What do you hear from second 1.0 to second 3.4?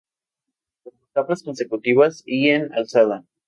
etapas consecutivas y en alzada.